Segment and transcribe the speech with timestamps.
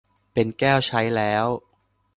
[0.33, 1.45] เป็นแก้วใช้แล้ว